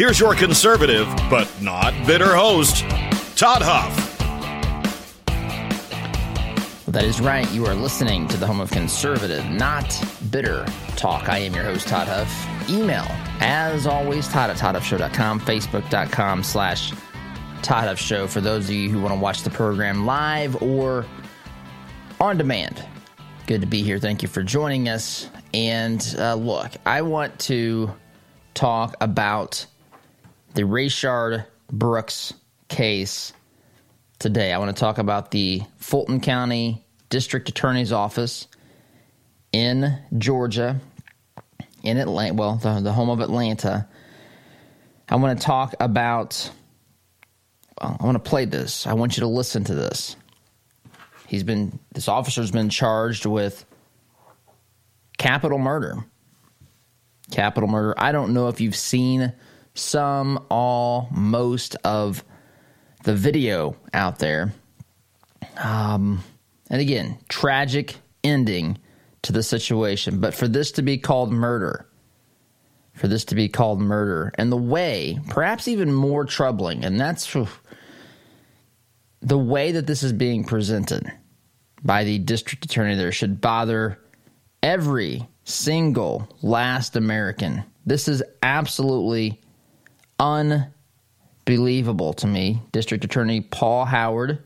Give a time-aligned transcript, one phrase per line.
[0.00, 2.88] Here's your conservative, but not bitter host,
[3.36, 4.18] Todd Huff.
[6.86, 7.46] Well, that is right.
[7.52, 10.64] You are listening to the home of conservative, not bitter
[10.96, 11.28] talk.
[11.28, 12.70] I am your host, Todd Huff.
[12.70, 13.04] Email,
[13.40, 16.94] as always, Todd at ToddHuffShow.com, Facebook.com slash
[17.60, 21.04] Todd Huff Show for those of you who want to watch the program live or
[22.22, 22.82] on demand.
[23.46, 23.98] Good to be here.
[23.98, 25.28] Thank you for joining us.
[25.52, 27.92] And uh, look, I want to
[28.54, 29.66] talk about
[30.54, 32.34] the Rayshard Brooks
[32.68, 33.32] case
[34.18, 34.52] today.
[34.52, 38.48] I want to talk about the Fulton County District Attorney's Office
[39.52, 40.80] in Georgia,
[41.82, 43.88] in Atlanta, well, the, the home of Atlanta.
[45.08, 46.50] I want to talk about,
[47.80, 48.86] well, I want to play this.
[48.86, 50.16] I want you to listen to this.
[51.26, 53.64] He's been, this officer's been charged with
[55.18, 56.04] capital murder.
[57.30, 57.94] Capital murder.
[57.96, 59.32] I don't know if you've seen
[59.80, 62.22] some, all, most of
[63.04, 64.52] the video out there.
[65.56, 66.22] Um,
[66.68, 68.78] and again, tragic ending
[69.22, 70.20] to the situation.
[70.20, 71.86] But for this to be called murder,
[72.94, 77.34] for this to be called murder, and the way, perhaps even more troubling, and that's
[79.22, 81.10] the way that this is being presented
[81.82, 83.98] by the district attorney there should bother
[84.62, 87.64] every single last American.
[87.86, 89.40] This is absolutely
[90.20, 92.62] unbelievable to me.
[92.72, 94.42] District Attorney Paul Howard,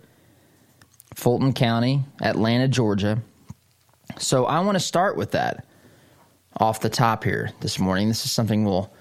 [1.15, 3.21] Fulton County, Atlanta, Georgia.
[4.19, 5.67] So I want to start with that
[6.59, 8.09] off the top here this morning.
[8.09, 8.93] This is something we'll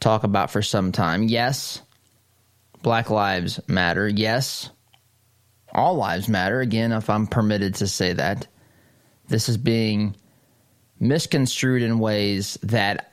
[0.00, 1.24] talk about for some time.
[1.24, 1.80] Yes,
[2.82, 4.06] Black Lives Matter.
[4.06, 4.70] Yes,
[5.72, 6.60] all lives matter.
[6.60, 8.46] Again, if I'm permitted to say that,
[9.28, 10.16] this is being
[10.98, 13.09] misconstrued in ways that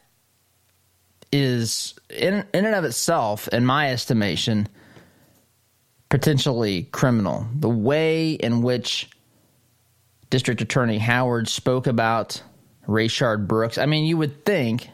[1.32, 4.68] is in in and of itself, in my estimation,
[6.10, 7.48] potentially criminal.
[7.54, 9.10] The way in which
[10.30, 12.42] District Attorney Howard spoke about
[12.88, 13.78] Rayshard Brooks.
[13.78, 14.90] I mean, you would think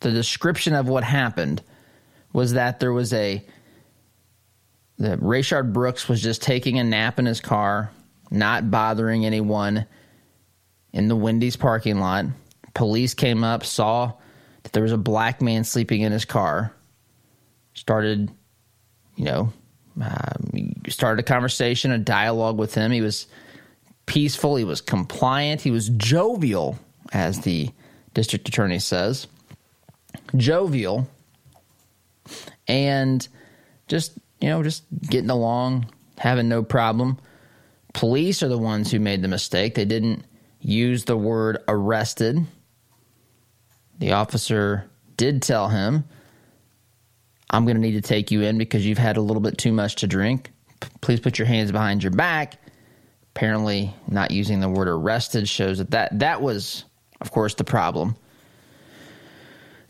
[0.00, 1.62] the description of what happened
[2.32, 3.44] was that there was a
[4.98, 7.92] that Rayshard Brooks was just taking a nap in his car,
[8.30, 9.86] not bothering anyone
[10.92, 12.26] in the Wendy's parking lot.
[12.74, 14.14] Police came up, saw
[14.62, 16.72] that there was a black man sleeping in his car,
[17.74, 18.30] started,
[19.16, 19.52] you know,
[20.00, 22.92] um, started a conversation, a dialogue with him.
[22.92, 23.26] He was
[24.06, 26.78] peaceful, he was compliant, he was jovial,
[27.12, 27.70] as the
[28.14, 29.26] district attorney says.
[30.36, 31.08] Jovial.
[32.66, 33.26] And
[33.86, 37.18] just, you know, just getting along, having no problem.
[37.94, 39.74] Police are the ones who made the mistake.
[39.74, 40.24] They didn't
[40.60, 42.46] use the word arrested.
[43.98, 46.04] The officer did tell him,
[47.50, 49.72] I'm going to need to take you in because you've had a little bit too
[49.72, 50.50] much to drink.
[50.80, 52.56] P- please put your hands behind your back.
[53.34, 56.84] Apparently, not using the word arrested shows that that, that was,
[57.20, 58.16] of course, the problem.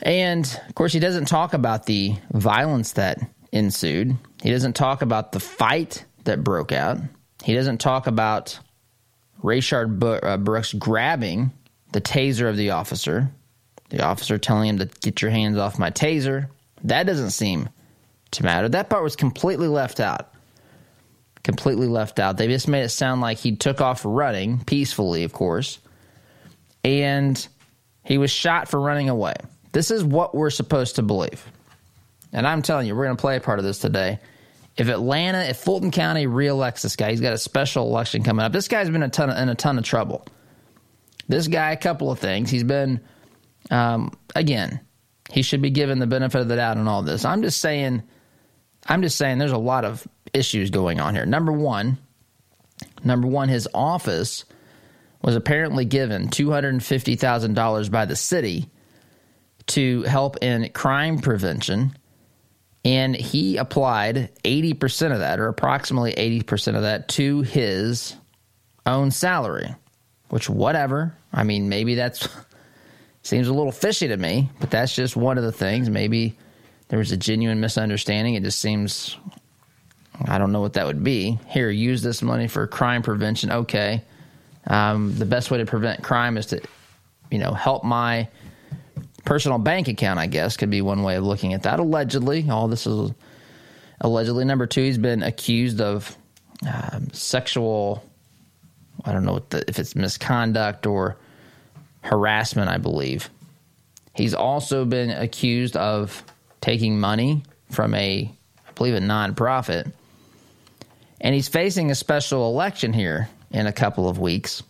[0.00, 3.18] And, of course, he doesn't talk about the violence that
[3.52, 4.16] ensued.
[4.42, 6.98] He doesn't talk about the fight that broke out.
[7.42, 8.58] He doesn't talk about
[9.42, 11.52] Rayshard uh, Brooks grabbing
[11.92, 13.30] the taser of the officer.
[13.90, 16.48] The officer telling him to get your hands off my taser.
[16.84, 17.68] That doesn't seem
[18.32, 18.68] to matter.
[18.68, 20.34] That part was completely left out.
[21.42, 22.36] Completely left out.
[22.36, 25.78] They just made it sound like he took off running, peacefully, of course,
[26.84, 27.48] and
[28.04, 29.34] he was shot for running away.
[29.72, 31.44] This is what we're supposed to believe.
[32.32, 34.18] And I'm telling you, we're going to play a part of this today.
[34.76, 38.52] If Atlanta, if Fulton County reelects this guy, he's got a special election coming up.
[38.52, 40.26] This guy's been a ton of, in a ton of trouble.
[41.26, 42.50] This guy, a couple of things.
[42.50, 43.00] He's been
[43.70, 44.80] um, again,
[45.30, 47.24] he should be given the benefit of the doubt on all this.
[47.24, 48.02] I'm just saying,
[48.86, 51.26] I'm just saying, there's a lot of issues going on here.
[51.26, 51.98] Number one,
[53.04, 54.44] number one, his office
[55.22, 58.70] was apparently given two hundred and fifty thousand dollars by the city
[59.68, 61.96] to help in crime prevention.
[62.84, 68.14] And he applied 80% of that, or approximately 80% of that, to his
[68.86, 69.74] own salary,
[70.30, 71.14] which, whatever.
[71.32, 72.28] I mean, maybe that's
[73.28, 75.90] seems a little fishy to me, but that's just one of the things.
[75.90, 76.36] Maybe
[76.88, 78.34] there was a genuine misunderstanding.
[78.34, 79.18] It just seems,
[80.24, 81.38] I don't know what that would be.
[81.46, 83.52] Here, use this money for crime prevention.
[83.52, 84.02] Okay.
[84.66, 86.62] Um, the best way to prevent crime is to,
[87.30, 88.28] you know, help my
[89.26, 91.80] personal bank account, I guess, could be one way of looking at that.
[91.80, 93.12] Allegedly, all this is
[94.00, 94.46] allegedly.
[94.46, 96.16] Number two, he's been accused of
[96.66, 98.02] um, sexual,
[99.04, 101.18] I don't know the, if it's misconduct or
[102.02, 103.30] harassment, I believe.
[104.14, 106.24] He's also been accused of
[106.60, 108.30] taking money from a,
[108.66, 109.92] I believe, a nonprofit.
[111.20, 114.62] And he's facing a special election here in a couple of weeks.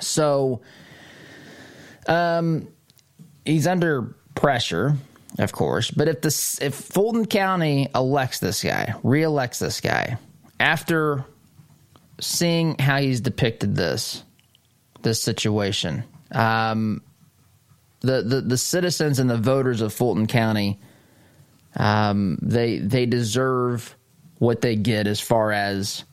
[0.00, 0.60] So,
[2.06, 2.68] um,
[3.44, 4.96] he's under pressure,
[5.38, 5.90] of course.
[5.90, 10.18] But if this, if Fulton County elects this guy, reelects this guy,
[10.58, 11.24] after
[12.20, 14.22] seeing how he's depicted this,
[15.02, 16.04] this situation,
[16.34, 17.02] um,
[18.00, 20.80] the, the the citizens and the voters of Fulton County,
[21.76, 23.96] um, they they deserve
[24.38, 26.04] what they get as far as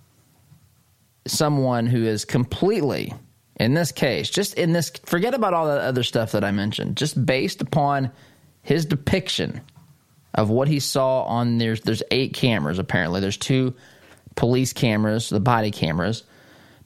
[1.27, 3.13] someone who is completely
[3.61, 6.97] in this case, just in this, forget about all that other stuff that I mentioned,
[6.97, 8.11] just based upon
[8.63, 9.61] his depiction
[10.33, 13.21] of what he saw on there's there's eight cameras apparently.
[13.21, 13.75] There's two
[14.35, 16.23] police cameras, the body cameras.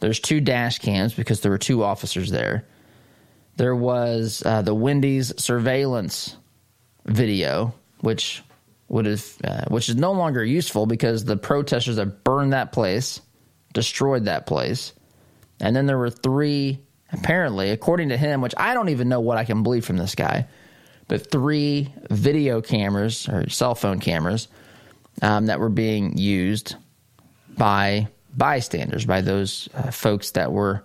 [0.02, 2.66] There's two dash cams because there were two officers there.
[3.58, 6.36] There was uh, the Wendy's surveillance
[7.06, 8.44] video, which
[8.88, 13.22] would have, uh, which is no longer useful because the protesters have burned that place,
[13.74, 14.94] destroyed that place.
[15.60, 16.80] And then there were three,
[17.12, 20.16] apparently, according to him, which I don't even know what I can believe from this
[20.16, 20.48] guy,
[21.08, 24.48] but three video cameras or cell phone cameras
[25.22, 26.76] um, that were being used
[27.58, 30.84] by bystanders, by those uh, folks that were,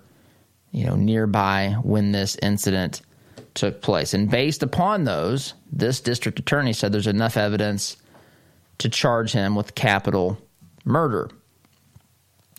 [0.73, 3.03] you know, nearby when this incident
[3.55, 4.15] took place.
[4.15, 7.97] And based upon those, this district attorney said there's enough evidence
[8.79, 10.39] to charge him with capital
[10.85, 11.31] murder.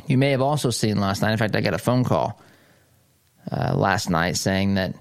[0.07, 2.41] You may have also seen last night, in fact, I got a phone call
[3.51, 4.95] uh, last night saying that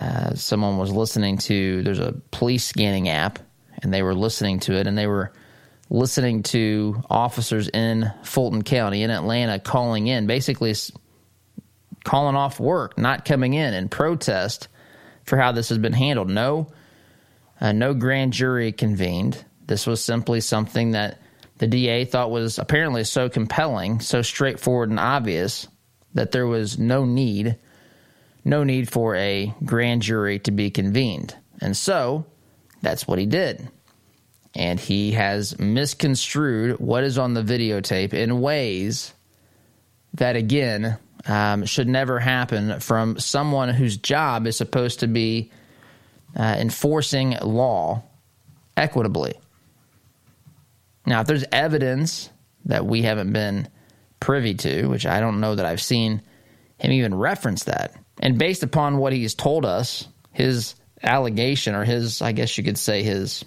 [0.00, 3.38] uh, someone was listening to, there's a police scanning app,
[3.82, 5.32] and they were listening to it, and they were
[5.90, 10.74] listening to officers in Fulton County, in Atlanta, calling in, basically
[12.04, 14.68] calling off work, not coming in, and protest
[15.24, 16.28] for how this has been handled.
[16.28, 16.68] No,
[17.60, 19.44] uh, no grand jury convened.
[19.66, 21.20] This was simply something that
[21.58, 25.68] the DA thought was apparently so compelling, so straightforward and obvious
[26.14, 27.58] that there was no need,
[28.44, 31.36] no need for a grand jury to be convened.
[31.60, 32.26] And so
[32.80, 33.68] that's what he did.
[34.54, 39.12] And he has misconstrued what is on the videotape in ways
[40.14, 40.96] that, again,
[41.28, 45.52] um, should never happen from someone whose job is supposed to be
[46.36, 48.02] uh, enforcing law
[48.76, 49.34] equitably.
[51.06, 52.30] Now, if there's evidence
[52.64, 53.68] that we haven't been
[54.20, 56.22] privy to, which I don't know that I've seen
[56.78, 62.20] him even reference that, and based upon what he's told us, his allegation or his,
[62.22, 63.44] I guess you could say his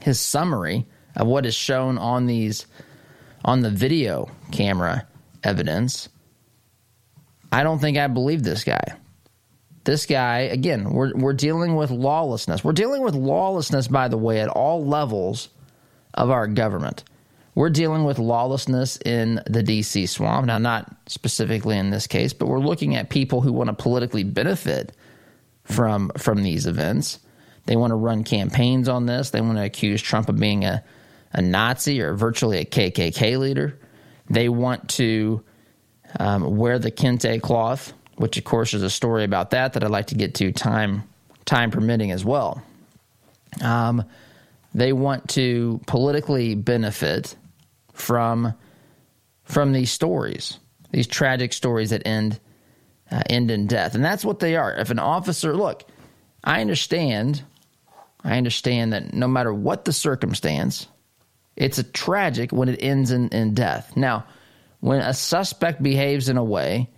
[0.00, 2.66] his summary of what is shown on these
[3.44, 5.06] on the video camera
[5.44, 6.08] evidence,
[7.52, 8.82] I don't think I believe this guy.
[9.84, 12.64] This guy, again, we're we're dealing with lawlessness.
[12.64, 15.48] We're dealing with lawlessness, by the way, at all levels
[16.14, 17.04] of our government.
[17.54, 20.46] We're dealing with lawlessness in the DC swamp.
[20.46, 24.24] Now, not specifically in this case, but we're looking at people who want to politically
[24.24, 24.92] benefit
[25.64, 27.18] from from these events.
[27.66, 29.30] They want to run campaigns on this.
[29.30, 30.82] They want to accuse Trump of being a,
[31.32, 33.78] a Nazi or virtually a KKK leader.
[34.30, 35.44] They want to
[36.18, 39.90] um, wear the kente cloth, which of course is a story about that that I'd
[39.90, 41.04] like to get to time
[41.44, 42.62] time permitting as well.
[43.62, 44.04] Um,
[44.74, 47.36] they want to politically benefit
[47.92, 48.54] from
[49.44, 50.58] from these stories,
[50.90, 52.40] these tragic stories that end
[53.10, 54.72] uh, end in death, and that's what they are.
[54.72, 55.84] If an officer, look,
[56.44, 57.42] I understand,
[58.24, 60.86] I understand that no matter what the circumstance,
[61.56, 63.94] it's a tragic when it ends in, in death.
[63.96, 64.24] Now,
[64.82, 66.90] when a suspect behaves in a way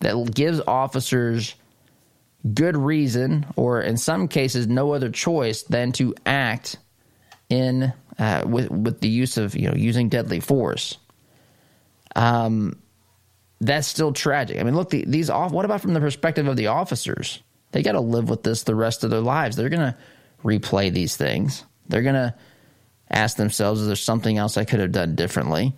[0.00, 1.54] that gives officers
[2.52, 6.78] good reason, or in some cases, no other choice than to act
[7.48, 10.98] in uh, with with the use of you know using deadly force.
[12.16, 12.82] Um,
[13.60, 14.58] that's still tragic.
[14.58, 15.52] I mean, look, the, these off.
[15.52, 17.40] What about from the perspective of the officers?
[17.70, 19.54] They got to live with this the rest of their lives.
[19.54, 19.96] They're to
[20.42, 21.62] replay these things.
[21.86, 22.34] They're to
[23.08, 25.76] ask themselves, "Is there something else I could have done differently?"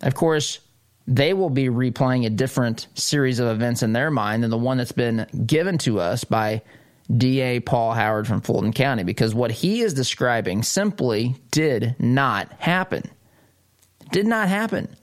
[0.00, 0.58] Of course,
[1.06, 4.78] they will be replaying a different series of events in their mind than the one
[4.78, 6.62] that's been given to us by
[7.14, 13.10] DA Paul Howard from Fulton County because what he is describing simply did not happen.
[14.12, 14.94] Did not happen.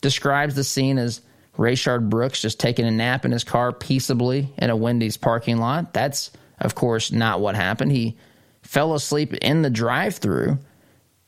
[0.00, 1.20] Describes the scene as
[1.58, 5.92] Rayshard Brooks just taking a nap in his car peaceably in a Wendy's parking lot.
[5.92, 7.92] That's, of course, not what happened.
[7.92, 8.16] He
[8.62, 10.58] fell asleep in the drive through.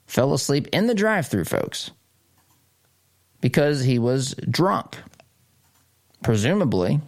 [0.07, 1.91] Fell asleep in the drive through, folks
[3.41, 4.97] because he was drunk.
[6.23, 7.01] Presumably.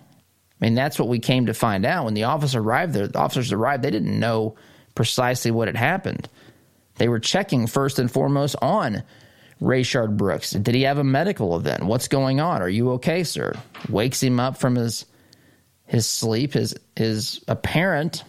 [0.61, 2.05] I mean, that's what we came to find out.
[2.05, 4.57] When the officer arrived there, the officers arrived, they didn't know
[4.95, 6.29] precisely what had happened.
[6.97, 9.03] They were checking first and foremost on
[9.61, 10.51] Rayshard Brooks.
[10.51, 11.85] Did he have a medical event?
[11.85, 12.61] What's going on?
[12.63, 13.55] Are you okay, sir?
[13.89, 15.07] Wakes him up from his
[15.87, 16.53] his sleep.
[16.53, 18.25] His his apparent,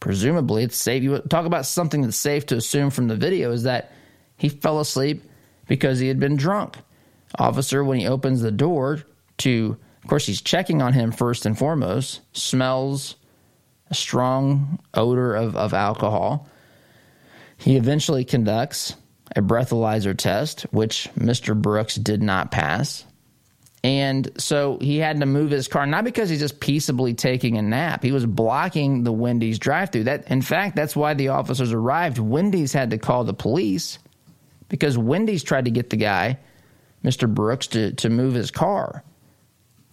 [0.00, 1.02] presumably, it's safe.
[1.02, 3.92] You talk about something that's safe to assume from the video is that
[4.36, 5.22] he fell asleep
[5.68, 6.76] because he had been drunk
[7.38, 9.02] officer, when he opens the door
[9.38, 13.16] to, of course, he's checking on him first and foremost, smells
[13.90, 16.48] a strong odor of, of alcohol.
[17.56, 18.94] He eventually conducts
[19.36, 21.60] a breathalyzer test, which Mr.
[21.60, 23.04] Brooks did not pass.
[23.82, 27.62] And so he had to move his car, not because he's just peaceably taking a
[27.62, 28.02] nap.
[28.02, 30.04] He was blocking the Wendy's drive through.
[30.04, 32.18] That in fact, that's why the officers arrived.
[32.18, 33.98] Wendy's had to call the police
[34.70, 36.38] because Wendy's tried to get the guy
[37.04, 37.32] Mr.
[37.32, 39.04] Brooks to, to move his car.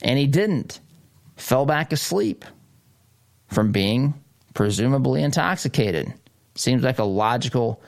[0.02, 0.80] And he didn't.
[1.36, 2.46] Fell back asleep
[3.48, 4.14] from being
[4.54, 6.14] presumably intoxicated.
[6.56, 7.82] Seems like a logical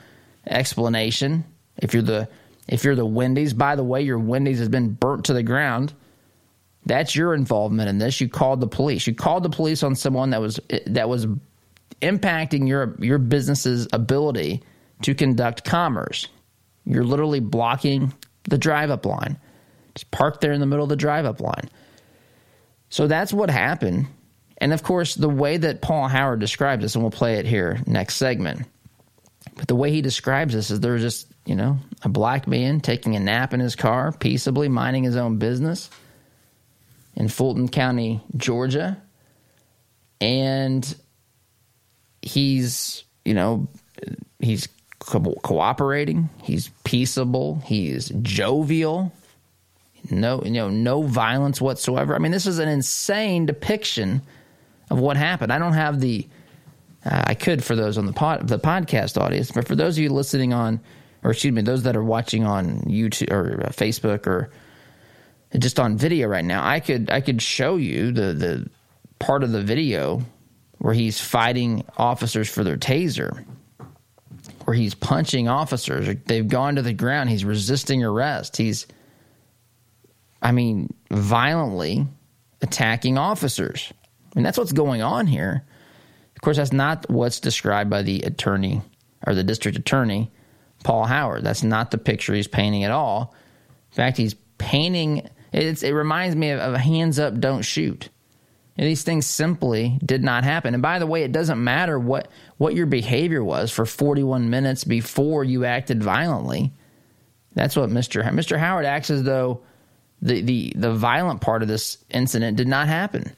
[0.46, 1.44] explanation.
[1.76, 2.28] If you're the
[2.66, 5.92] if you're the Wendy's, by the way, your Wendy's has been burnt to the ground.
[6.86, 8.20] That's your involvement in this.
[8.20, 9.06] You called the police.
[9.06, 11.26] You called the police on someone that was that was
[12.02, 14.62] impacting your your business's ability
[15.02, 16.28] to conduct commerce.
[16.84, 18.12] You're literally blocking
[18.44, 19.38] the drive up line.
[19.94, 21.68] Just parked there in the middle of the drive up line.
[22.88, 24.06] So that's what happened.
[24.58, 27.80] And of course, the way that Paul Howard describes this, and we'll play it here
[27.86, 28.66] next segment,
[29.56, 33.16] but the way he describes this is there's just, you know, a black man taking
[33.16, 35.90] a nap in his car, peaceably minding his own business
[37.14, 39.00] in Fulton County, Georgia.
[40.20, 40.94] And
[42.22, 43.68] he's, you know,
[44.38, 44.68] he's
[45.06, 46.30] co- cooperating.
[46.42, 47.62] He's peaceable.
[47.64, 49.12] He's jovial.
[50.10, 52.14] No, you know, no violence whatsoever.
[52.14, 54.22] I mean, this is an insane depiction
[54.90, 55.52] of what happened.
[55.52, 56.26] I don't have the.
[57.04, 60.02] Uh, I could for those on the pod, the podcast audience, but for those of
[60.02, 60.80] you listening on,
[61.22, 64.50] or excuse me, those that are watching on YouTube or uh, Facebook or
[65.58, 68.70] just on video right now, I could I could show you the the
[69.18, 70.22] part of the video
[70.78, 73.44] where he's fighting officers for their taser
[74.64, 76.16] where he's punching officers.
[76.26, 77.30] They've gone to the ground.
[77.30, 78.56] He's resisting arrest.
[78.56, 78.86] He's,
[80.42, 82.06] I mean, violently
[82.62, 83.92] attacking officers.
[84.34, 85.64] Mean, that's what's going on here.
[86.34, 88.82] Of course, that's not what's described by the attorney
[89.26, 90.30] or the district attorney,
[90.82, 91.44] Paul Howard.
[91.44, 93.34] That's not the picture he's painting at all.
[93.92, 95.28] In fact, he's painting.
[95.52, 98.08] it reminds me of, of hands up, don't shoot.
[98.76, 100.74] And these things simply did not happen.
[100.74, 104.82] And by the way, it doesn't matter what, what your behavior was for 41 minutes
[104.82, 106.72] before you acted violently.
[107.54, 108.28] That's what Mr.
[108.32, 108.58] Mr.
[108.58, 109.60] Howard acts as though
[110.20, 113.32] the, the, the violent part of this incident did not happen.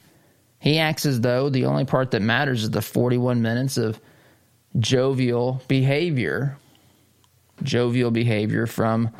[0.59, 4.01] He acts as though the only part that matters is the 41 minutes of
[4.79, 6.57] jovial behavior,
[7.61, 9.11] jovial behavior from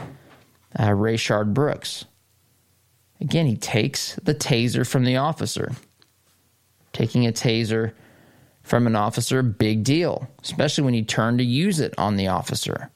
[0.77, 2.05] uh, Rayshard Brooks.
[3.21, 5.73] Again, he takes the taser from the officer
[6.97, 7.91] taking a taser
[8.63, 12.89] from an officer, big deal, especially when you turn to use it on the officer.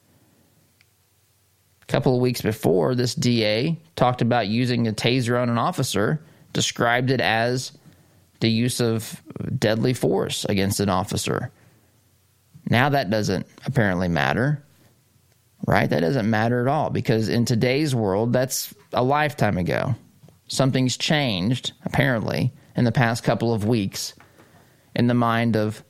[1.82, 6.20] A couple of weeks before, this DA talked about using a taser on an officer,
[6.52, 7.70] described it as
[8.40, 9.22] the use of
[9.56, 11.52] deadly force against an officer.
[12.68, 14.64] Now that doesn't apparently matter,
[15.64, 15.88] right?
[15.88, 19.94] That doesn't matter at all because in today's world, that's a lifetime ago.
[20.48, 24.14] Something's changed, apparently, in the past couple of weeks
[24.94, 25.82] in the mind of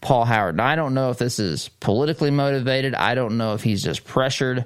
[0.00, 0.56] Paul Howard.
[0.56, 2.94] Now, I don't know if this is politically motivated.
[2.94, 4.64] I don't know if he's just pressured.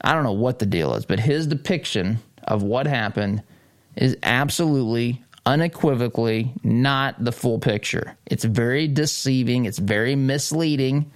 [0.00, 3.42] I don't know what the deal is, but his depiction of what happened
[3.94, 8.16] is absolutely unequivocally not the full picture.
[8.26, 11.10] It's very deceiving, it's very misleading,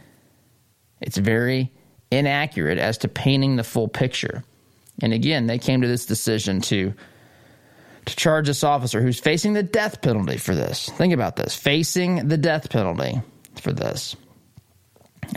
[1.00, 1.72] it's very
[2.10, 4.44] inaccurate as to painting the full picture.
[5.02, 6.94] And again, they came to this decision to
[8.06, 10.88] to charge this officer who's facing the death penalty for this.
[10.90, 13.20] Think about this facing the death penalty
[13.56, 14.16] for this.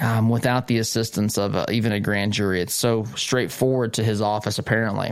[0.02, 2.62] Um, without the assistance of a, even a grand jury.
[2.62, 5.12] It's so straightforward to his office, apparently.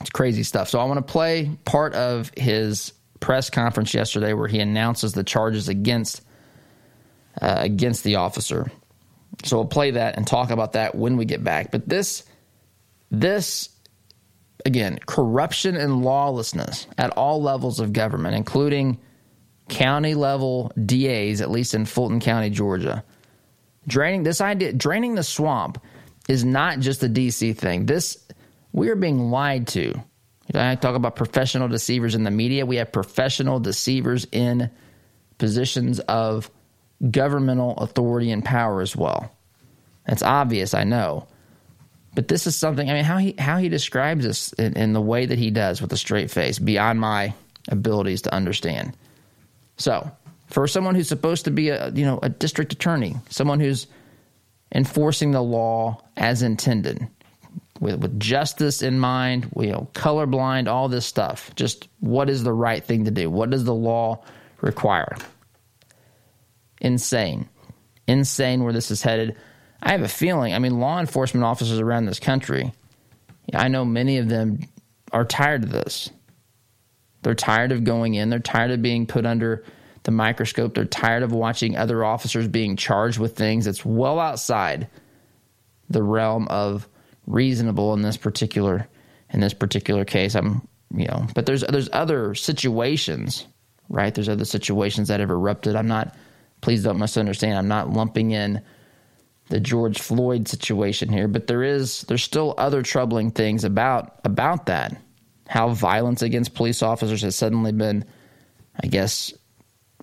[0.00, 0.70] It's crazy stuff.
[0.70, 5.24] So I want to play part of his press conference yesterday where he announces the
[5.24, 6.22] charges against
[7.40, 8.70] uh, against the officer.
[9.44, 11.70] So we'll play that and talk about that when we get back.
[11.70, 12.24] But this
[13.10, 13.68] this
[14.66, 18.98] again, corruption and lawlessness at all levels of government, including
[19.68, 23.04] county level DAs, at least in Fulton County, Georgia.
[23.86, 25.80] Draining this idea, draining the swamp
[26.28, 27.86] is not just a DC thing.
[27.86, 28.18] This
[28.72, 29.94] we are being lied to.
[30.52, 32.66] I talk about professional deceivers in the media.
[32.66, 34.70] We have professional deceivers in
[35.38, 36.50] positions of
[37.10, 39.32] governmental authority and power as well.
[40.06, 41.26] That's obvious, I know.
[42.16, 42.90] But this is something.
[42.90, 45.82] I mean, how he how he describes this in, in the way that he does
[45.82, 47.34] with a straight face, beyond my
[47.68, 48.96] abilities to understand.
[49.76, 50.10] So,
[50.46, 53.86] for someone who's supposed to be a you know a district attorney, someone who's
[54.74, 57.06] enforcing the law as intended,
[57.80, 61.54] with, with justice in mind, you know, colorblind, all this stuff.
[61.54, 63.28] Just what is the right thing to do?
[63.28, 64.24] What does the law
[64.62, 65.18] require?
[66.80, 67.46] Insane,
[68.06, 69.36] insane where this is headed.
[69.82, 72.72] I have a feeling, I mean, law enforcement officers around this country,
[73.54, 74.60] I know many of them
[75.12, 76.10] are tired of this.
[77.22, 79.64] They're tired of going in, they're tired of being put under
[80.04, 84.88] the microscope, they're tired of watching other officers being charged with things that's well outside
[85.88, 86.88] the realm of
[87.26, 88.88] reasonable in this particular
[89.30, 90.34] in this particular case.
[90.34, 93.46] I'm you know, but there's there's other situations,
[93.88, 94.14] right?
[94.14, 95.74] There's other situations that have erupted.
[95.74, 96.14] I'm not
[96.60, 97.58] please don't misunderstand.
[97.58, 98.62] I'm not lumping in
[99.48, 104.66] the George Floyd situation here, but there is there's still other troubling things about about
[104.66, 105.00] that.
[105.48, 108.04] How violence against police officers has suddenly been,
[108.82, 109.32] I guess,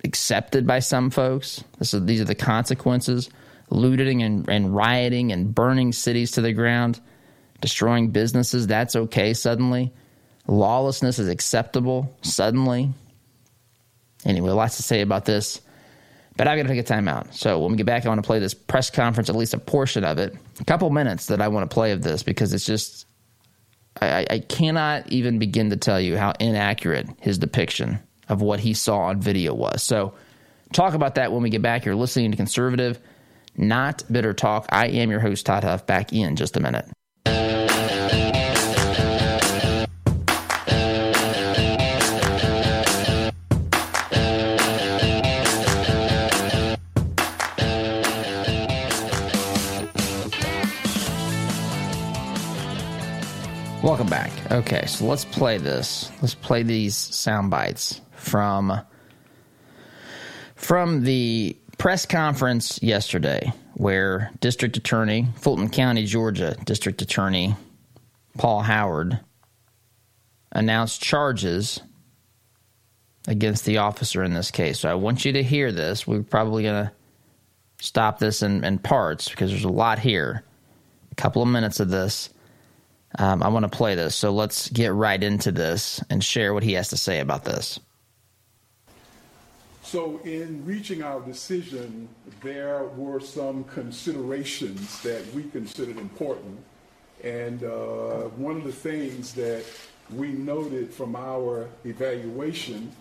[0.02, 1.62] accepted by some folks.
[1.78, 3.28] This Is, these are the consequences:
[3.68, 7.00] looting and, and rioting and burning cities to the ground,
[7.60, 8.66] destroying businesses.
[8.66, 9.92] That's okay suddenly.
[10.46, 12.92] Lawlessness is acceptable suddenly.
[14.24, 15.60] Anyway, lots to say about this.
[16.36, 17.32] But I've got to take a timeout.
[17.32, 19.58] So when we get back, I want to play this press conference, at least a
[19.58, 22.66] portion of it, a couple minutes that I want to play of this because it's
[22.66, 23.06] just,
[24.00, 28.74] I, I cannot even begin to tell you how inaccurate his depiction of what he
[28.74, 29.82] saw on video was.
[29.82, 30.14] So
[30.72, 31.84] talk about that when we get back.
[31.84, 32.98] You're listening to Conservative,
[33.56, 34.66] Not Bitter Talk.
[34.70, 36.86] I am your host, Todd Huff, back in just a minute.
[54.54, 56.12] Okay, so let's play this.
[56.22, 58.80] Let's play these sound bites from
[60.54, 67.56] from the press conference yesterday where District Attorney, Fulton County, Georgia, District Attorney
[68.38, 69.18] Paul Howard
[70.52, 71.80] announced charges
[73.26, 74.78] against the officer in this case.
[74.78, 76.06] So I want you to hear this.
[76.06, 76.92] We're probably going to
[77.80, 80.44] stop this in, in parts because there's a lot here.
[81.10, 82.30] A couple of minutes of this
[83.18, 86.62] um, I want to play this, so let's get right into this and share what
[86.62, 87.78] he has to say about this.
[89.82, 92.08] So, in reaching our decision,
[92.42, 96.58] there were some considerations that we considered important.
[97.22, 99.64] And uh, one of the things that
[100.12, 102.92] we noted from our evaluation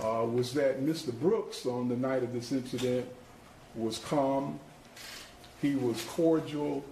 [0.00, 1.12] uh, was that Mr.
[1.12, 3.06] Brooks, on the night of this incident,
[3.74, 4.58] was calm,
[5.60, 6.84] he was cordial,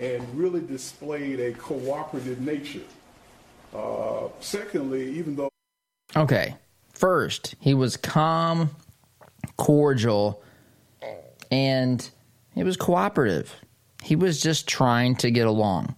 [0.00, 2.80] and really displayed a cooperative nature.
[3.74, 5.50] Uh, secondly, even though.
[6.16, 6.54] Okay.
[6.92, 8.70] First, he was calm,
[9.56, 10.42] cordial,
[11.50, 12.10] and
[12.54, 13.54] he was cooperative.
[14.02, 15.94] He was just trying to get along.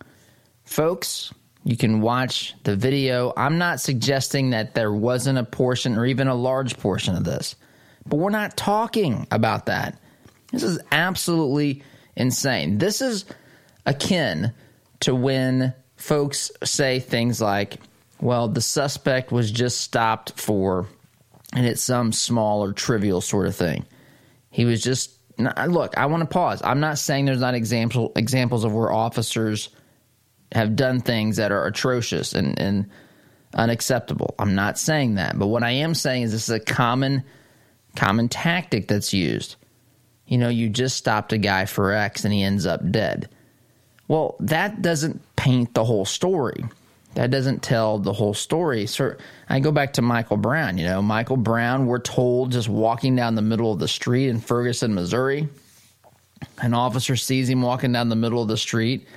[0.64, 1.32] Folks,
[1.64, 3.32] you can watch the video.
[3.36, 7.56] I'm not suggesting that there wasn't a portion or even a large portion of this,
[8.06, 9.98] but we're not talking about that.
[10.52, 11.82] This is absolutely
[12.16, 12.78] insane.
[12.78, 13.24] This is
[13.86, 14.52] akin
[15.00, 17.78] to when folks say things like,
[18.20, 20.86] well, the suspect was just stopped for,
[21.52, 23.84] and it's some small or trivial sort of thing.
[24.50, 26.62] He was just, look, I want to pause.
[26.62, 29.70] I'm not saying there's not example, examples of where officers
[30.52, 32.90] have done things that are atrocious and, and
[33.54, 34.34] unacceptable.
[34.38, 37.24] I'm not saying that, but what I am saying is this is a common
[37.96, 39.56] common tactic that's used.
[40.26, 43.28] You know, you just stopped a guy for X and he ends up dead.
[44.12, 46.66] Well, that doesn't paint the whole story.
[47.14, 48.84] That doesn't tell the whole story.
[48.84, 49.16] So
[49.48, 50.76] I go back to Michael Brown.
[50.76, 54.38] You know, Michael Brown, we're told just walking down the middle of the street in
[54.38, 55.48] Ferguson, Missouri.
[56.58, 59.08] An officer sees him walking down the middle of the street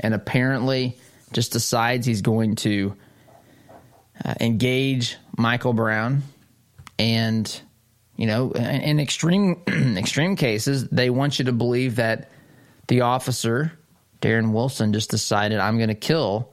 [0.00, 0.96] and apparently
[1.34, 2.96] just decides he's going to
[4.24, 6.22] uh, engage Michael Brown.
[6.98, 7.60] And,
[8.16, 12.30] you know, in extreme extreme cases, they want you to believe that
[12.88, 13.72] the officer,
[14.22, 16.48] Darren Wilson, just decided I'm going to kill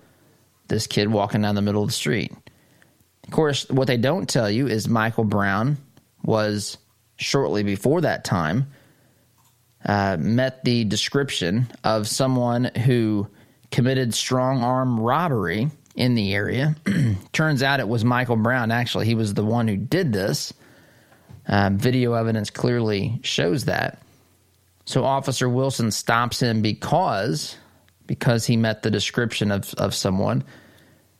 [0.68, 2.34] this kid walking down the middle of the street.
[3.24, 5.78] Of course, what they don't tell you is Michael Brown
[6.24, 6.78] was
[7.16, 8.68] shortly before that time
[9.86, 13.28] uh, met the description of someone who
[13.72, 16.76] committed strong arm robbery in the area.
[17.34, 18.72] Turns out it was Michael Brown.
[18.72, 20.54] Actually, he was the one who did this.
[21.48, 24.02] Uh, video evidence clearly shows that.
[24.89, 27.56] So Officer Wilson stops him because
[28.08, 30.43] because he met the description of, of someone.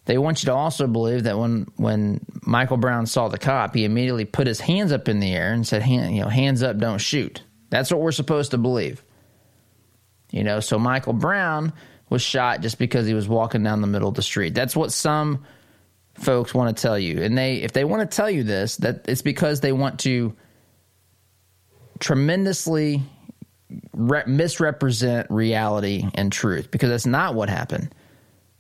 [0.06, 3.86] They want you to also believe that when when Michael Brown saw the cop, he
[3.86, 6.80] immediately put his hands up in the air and said, Hand, "You know, hands up,
[6.80, 9.04] don't shoot." That's what we're supposed to believe.
[10.32, 11.72] You know, so Michael Brown
[12.10, 14.56] was shot just because he was walking down the middle of the street.
[14.56, 15.46] That's what some
[16.16, 17.22] folks want to tell you.
[17.22, 20.36] And they if they want to tell you this, that it's because they want to
[22.00, 23.04] tremendously
[23.94, 27.94] re- misrepresent reality and truth because that's not what happened.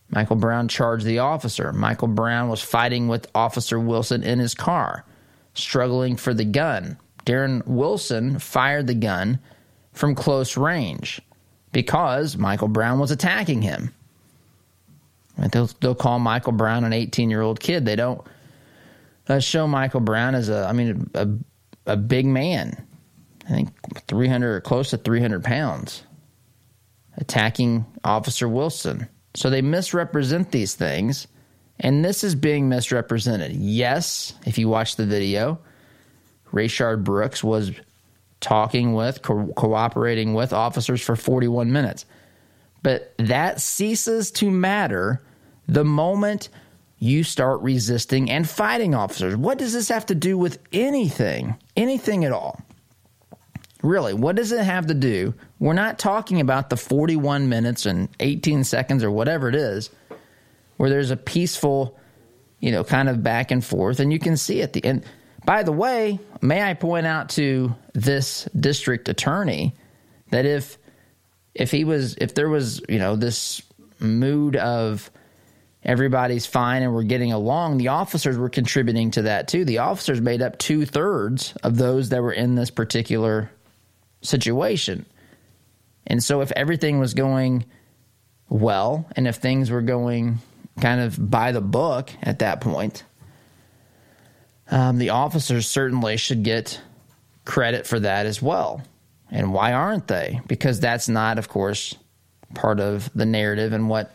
[0.09, 1.71] Michael Brown charged the officer.
[1.71, 5.05] Michael Brown was fighting with Officer Wilson in his car,
[5.53, 6.97] struggling for the gun.
[7.25, 9.39] Darren Wilson fired the gun
[9.93, 11.21] from close range
[11.71, 13.93] because Michael Brown was attacking him.
[15.51, 17.85] They'll, they'll call Michael Brown an 18 year old kid.
[17.85, 18.21] They don't
[19.27, 21.27] uh, show Michael Brown as a, I mean, a,
[21.85, 22.85] a big man.
[23.49, 26.03] I think 300 or close to 300 pounds
[27.17, 29.09] attacking Officer Wilson.
[29.33, 31.27] So they misrepresent these things,
[31.79, 33.51] and this is being misrepresented.
[33.53, 35.59] Yes, if you watch the video,
[36.51, 37.71] Rayshard Brooks was
[38.39, 42.05] talking with, co- cooperating with officers for 41 minutes.
[42.81, 45.21] But that ceases to matter
[45.67, 46.49] the moment
[46.97, 49.35] you start resisting and fighting officers.
[49.35, 51.55] What does this have to do with anything?
[51.75, 52.61] Anything at all?
[53.81, 55.33] Really, what does it have to do?
[55.59, 59.89] We're not talking about the 41 minutes and 18 seconds or whatever it is
[60.75, 61.97] where there's a peaceful,
[62.59, 65.05] you know, kind of back and forth and you can see at the end.
[65.45, 69.75] By the way, may I point out to this district attorney
[70.31, 70.77] that if
[71.55, 73.61] if he was if there was, you know, this
[73.99, 75.09] mood of
[75.83, 79.63] everybody's fine and we're getting along, the officers were contributing to that too.
[79.65, 83.49] The officers made up two thirds of those that were in this particular
[84.21, 85.05] situation.
[86.07, 87.65] And so if everything was going
[88.49, 90.39] well and if things were going
[90.81, 93.03] kind of by the book at that point,
[94.71, 96.81] um, the officers certainly should get
[97.45, 98.81] credit for that as well.
[99.31, 100.41] And why aren't they?
[100.47, 101.95] Because that's not, of course,
[102.53, 104.11] part of the narrative and what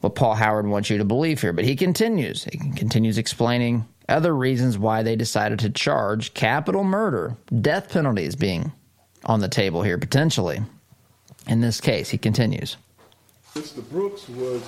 [0.00, 1.54] what Paul Howard wants you to believe here.
[1.54, 2.44] But he continues.
[2.44, 8.72] He continues explaining other reasons why they decided to charge capital murder, death penalties being
[9.26, 10.60] on the table here potentially.
[11.48, 12.76] In this case, he continues.
[13.54, 13.88] Mr.
[13.90, 14.62] Brooks was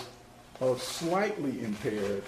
[0.60, 2.22] uh, slightly impaired.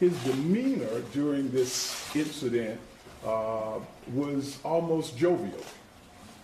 [0.00, 2.80] His demeanor during this incident
[3.26, 3.78] uh,
[4.12, 5.64] was almost jovial.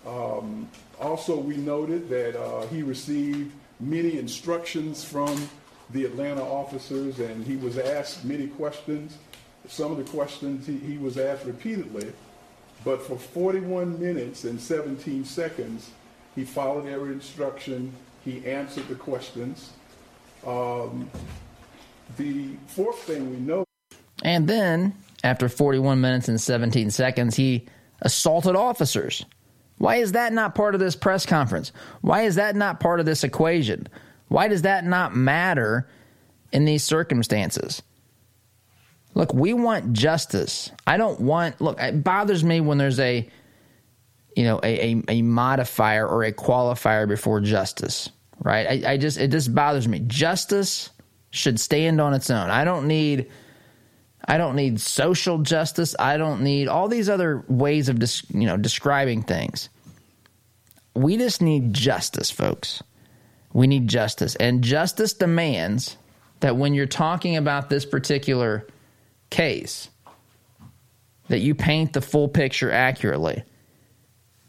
[0.07, 0.69] Um,
[1.01, 5.49] also, we noted that uh, he received many instructions from
[5.91, 9.19] the Atlanta officers and he was asked many questions.
[9.69, 12.13] Some of the questions he, he was asked repeatedly
[12.85, 15.91] but for 41 minutes and 17 seconds,
[16.35, 17.93] he followed every instruction.
[18.25, 19.73] He answered the questions.
[20.47, 21.11] Um,
[22.17, 23.65] the fourth thing we know.
[24.23, 27.67] And then, after 41 minutes and 17 seconds, he
[28.01, 29.25] assaulted officers.
[29.79, 31.73] Why is that not part of this press conference?
[32.03, 33.89] Why is that not part of this equation?
[34.29, 35.89] Why does that not matter
[36.53, 37.83] in these circumstances?
[39.15, 40.71] Look, we want justice.
[40.87, 43.29] I don't want, look, it bothers me when there's a,
[44.37, 48.85] you know, a, a, a modifier or a qualifier before justice, right?
[48.85, 50.01] I, I just, it just bothers me.
[50.07, 50.91] Justice
[51.31, 52.51] should stand on its own.
[52.51, 53.31] I don't need,
[54.27, 55.97] I don't need social justice.
[55.99, 59.69] I don't need all these other ways of, dis, you know, describing things.
[60.95, 62.83] We just need justice, folks.
[63.53, 64.37] We need justice.
[64.37, 65.97] And justice demands
[66.41, 68.67] that when you're talking about this particular
[69.31, 69.89] case,
[71.29, 73.45] that you paint the full picture accurately.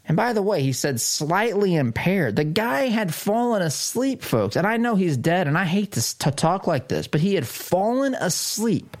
[0.04, 2.34] And by the way, he said slightly impaired.
[2.34, 4.56] The guy had fallen asleep, folks.
[4.56, 7.34] And I know he's dead, and I hate to, to talk like this, but he
[7.34, 8.96] had fallen asleep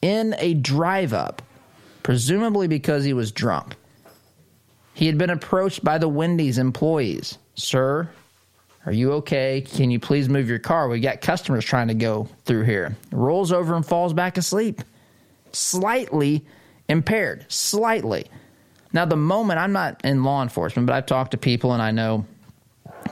[0.00, 1.42] in a drive up,
[2.02, 3.76] presumably because he was drunk.
[4.94, 7.36] He had been approached by the Wendy's employees.
[7.54, 8.08] Sir,
[8.86, 9.62] are you okay?
[9.62, 10.88] Can you please move your car?
[10.88, 12.96] We got customers trying to go through here.
[13.12, 14.82] Rolls over and falls back asleep.
[15.52, 16.44] Slightly
[16.88, 17.46] impaired.
[17.48, 18.26] Slightly.
[18.92, 21.90] Now, the moment I'm not in law enforcement, but I've talked to people and I
[21.90, 22.26] know,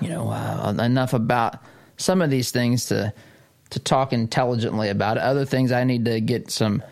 [0.00, 1.56] you know, uh, enough about
[1.96, 3.12] some of these things to
[3.70, 5.22] to talk intelligently about it.
[5.22, 6.82] Other things I need to get some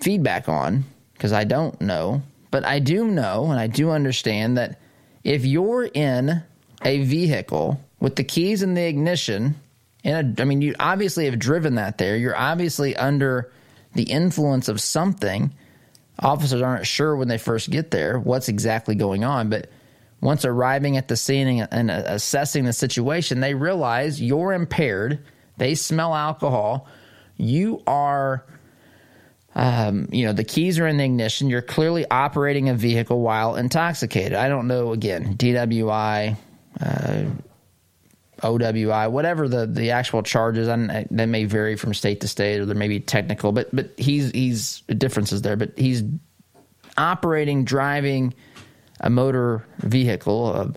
[0.00, 2.20] feedback on because I don't know.
[2.50, 4.80] But I do know and I do understand that
[5.22, 6.42] if you're in
[6.84, 9.56] a vehicle with the keys in the ignition,
[10.04, 12.16] and I mean, you obviously have driven that there.
[12.16, 13.50] You're obviously under
[13.94, 15.52] the influence of something
[16.18, 19.68] Officers aren't sure when they first get there what's exactly going on, but
[20.20, 25.18] once arriving at the scene and assessing the situation, they realize you're impaired.
[25.56, 26.88] They smell alcohol.
[27.36, 28.46] You are,
[29.56, 31.50] um, you know, the keys are in the ignition.
[31.50, 34.34] You're clearly operating a vehicle while intoxicated.
[34.34, 36.36] I don't know, again, DWI,
[36.80, 37.24] uh,
[38.42, 42.66] OWI, whatever the, the actual charges, and that may vary from state to state, or
[42.66, 45.56] there may be technical, but but he's he's differences there.
[45.56, 46.02] But he's
[46.98, 48.34] operating, driving
[49.00, 50.76] a motor vehicle, of,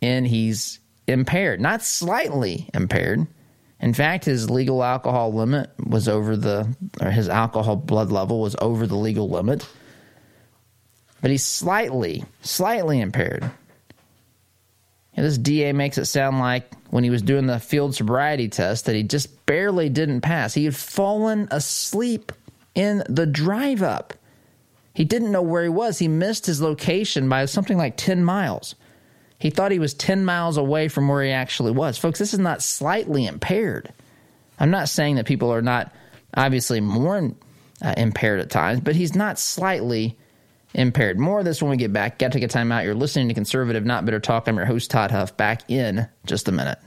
[0.00, 3.26] and he's impaired, not slightly impaired.
[3.80, 6.68] In fact, his legal alcohol limit was over the,
[7.00, 9.66] or his alcohol blood level was over the legal limit.
[11.22, 13.50] But he's slightly, slightly impaired.
[15.20, 18.86] And this DA makes it sound like when he was doing the field sobriety test
[18.86, 20.54] that he just barely didn't pass.
[20.54, 22.32] He had fallen asleep
[22.74, 24.14] in the drive up.
[24.94, 25.98] He didn't know where he was.
[25.98, 28.76] He missed his location by something like 10 miles.
[29.38, 31.98] He thought he was 10 miles away from where he actually was.
[31.98, 33.92] Folks, this is not slightly impaired.
[34.58, 35.92] I'm not saying that people are not
[36.32, 37.30] obviously more
[37.82, 40.16] uh, impaired at times, but he's not slightly
[40.74, 41.18] impaired.
[41.18, 42.18] More of this when we get back.
[42.18, 42.84] Got to take a time out.
[42.84, 44.48] You're listening to Conservative Not Bitter Talk.
[44.48, 45.36] I'm your host, Todd Huff.
[45.36, 46.78] Back in just a minute.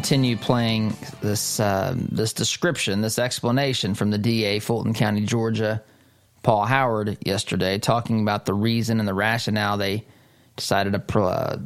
[0.00, 5.82] Continue playing this uh, this description, this explanation from the DA, Fulton County, Georgia,
[6.42, 10.06] Paul Howard, yesterday, talking about the reason and the rationale they
[10.56, 11.58] decided to uh,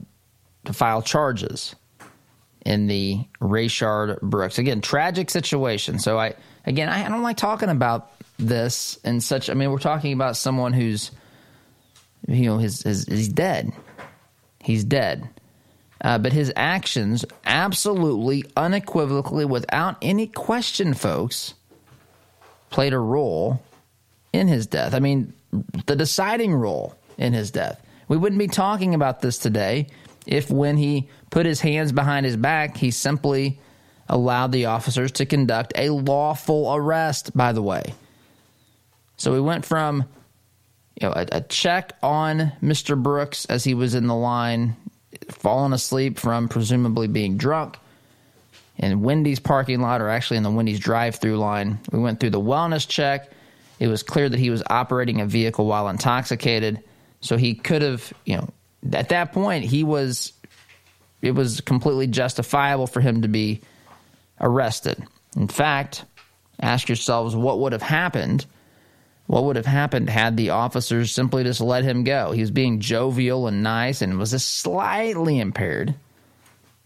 [0.65, 1.77] to file charges
[2.67, 4.59] in the Rayshard Brooks.
[4.59, 6.01] Again, tragic situation.
[6.01, 6.35] So I
[6.67, 9.49] again I, don't like talking about this in such.
[9.49, 11.13] I mean, we're talking about someone who's
[12.27, 13.71] you know his, his he's dead.
[14.61, 15.29] He's dead.
[16.05, 21.55] Uh, but his actions, absolutely, unequivocally, without any question, folks,
[22.69, 23.63] played a role
[24.31, 24.95] in his death.
[24.95, 25.33] I mean,
[25.87, 27.81] the deciding role in his death.
[28.07, 29.87] We wouldn't be talking about this today
[30.27, 33.59] if, when he put his hands behind his back, he simply
[34.07, 37.95] allowed the officers to conduct a lawful arrest, by the way.
[39.17, 40.05] So we went from
[41.01, 43.01] you know, a, a, check on Mr.
[43.01, 44.77] Brooks as he was in the line
[45.31, 47.79] fallen asleep from presumably being drunk
[48.77, 51.79] in Wendy's parking lot or actually in the Wendy's drive through line.
[51.93, 53.31] We went through the wellness check.
[53.79, 56.83] It was clear that he was operating a vehicle while intoxicated.
[57.21, 58.51] So he could have, you know,
[58.93, 60.33] at that point, he was,
[61.23, 63.63] it was completely justifiable for him to be
[64.41, 65.03] arrested.
[65.37, 66.05] In fact,
[66.61, 68.47] ask yourselves what would have happened
[69.27, 72.33] what would have happened had the officers simply just let him go?
[72.33, 75.95] He was being jovial and nice and was just slightly impaired.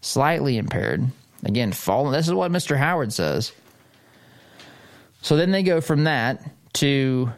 [0.01, 1.05] Slightly impaired.
[1.43, 2.13] Again, fallen.
[2.13, 2.77] This is what Mr.
[2.77, 3.51] Howard says.
[5.21, 6.41] So then they go from that
[6.73, 7.29] to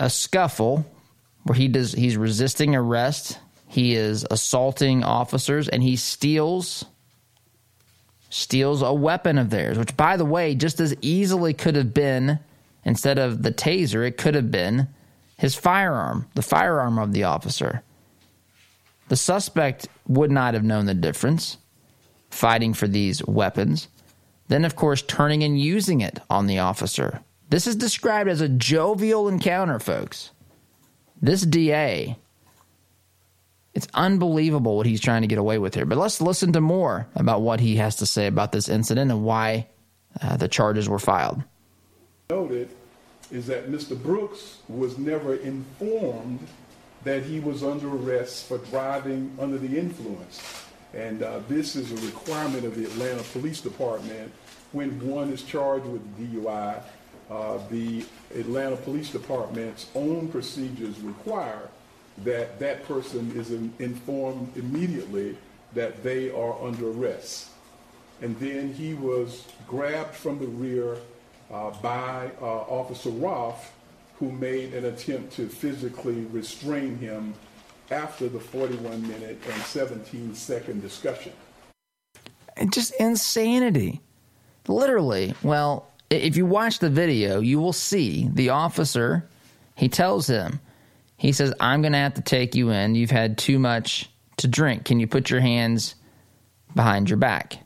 [0.00, 0.84] a scuffle
[1.44, 6.84] where he does he's resisting arrest, he is assaulting officers and he steals
[8.30, 12.38] steals a weapon of theirs, which by the way just as easily could have been
[12.84, 14.88] Instead of the taser, it could have been
[15.36, 17.82] his firearm, the firearm of the officer.
[19.08, 21.56] The suspect would not have known the difference
[22.30, 23.88] fighting for these weapons.
[24.48, 27.20] Then, of course, turning and using it on the officer.
[27.48, 30.30] This is described as a jovial encounter, folks.
[31.20, 32.16] This DA
[33.74, 35.86] It's unbelievable what he's trying to get away with here.
[35.86, 39.24] But let's listen to more about what he has to say about this incident and
[39.24, 39.68] why
[40.20, 41.42] uh, the charges were filed.
[42.30, 42.70] Noted
[43.32, 44.00] is that Mr.
[44.00, 46.46] Brooks was never informed
[47.02, 50.40] that he was under arrest for driving under the influence.
[50.94, 54.32] And uh, this is a requirement of the Atlanta Police Department
[54.70, 56.80] when one is charged with DUI.
[57.28, 58.04] Uh, the
[58.36, 61.68] Atlanta Police Department's own procedures require
[62.18, 65.36] that that person is in, informed immediately
[65.74, 67.48] that they are under arrest.
[68.22, 70.96] And then he was grabbed from the rear
[71.52, 73.72] uh, by uh, Officer Rolfe,
[74.18, 77.34] who made an attempt to physically restrain him
[77.90, 81.32] after the 41 minute and 17 second discussion.
[82.70, 84.00] Just insanity.
[84.68, 85.34] Literally.
[85.42, 89.28] Well, if you watch the video, you will see the officer,
[89.76, 90.60] he tells him,
[91.16, 92.94] he says, I'm going to have to take you in.
[92.94, 94.08] You've had too much
[94.38, 94.84] to drink.
[94.84, 95.94] Can you put your hands
[96.74, 97.58] behind your back?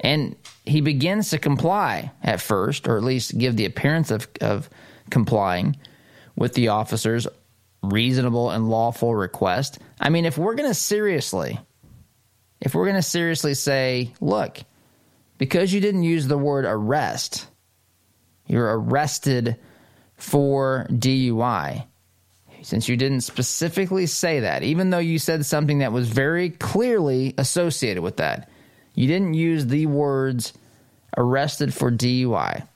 [0.00, 0.36] And
[0.68, 4.68] he begins to comply at first, or at least give the appearance of, of
[5.10, 5.76] complying
[6.36, 7.26] with the officer's
[7.82, 9.78] reasonable and lawful request.
[10.00, 11.58] I mean, if we're going to seriously,
[12.60, 14.58] if we're going to seriously say, look,
[15.38, 17.46] because you didn't use the word arrest,
[18.46, 19.56] you're arrested
[20.16, 21.86] for DUI
[22.62, 27.34] since you didn't specifically say that, even though you said something that was very clearly
[27.38, 28.47] associated with that,
[28.98, 30.52] you didn't use the words
[31.16, 32.66] arrested for DUI.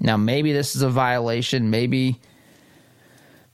[0.00, 1.70] Now, maybe this is a violation.
[1.70, 2.20] Maybe.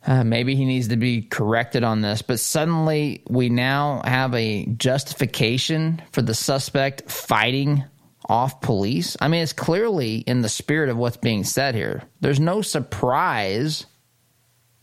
[0.05, 4.67] Uh, maybe he needs to be corrected on this, but suddenly we now have a
[4.67, 7.85] justification for the suspect fighting
[8.29, 9.17] off police.
[9.21, 12.03] I mean, it's clearly in the spirit of what's being said here.
[12.21, 13.87] There's no surprise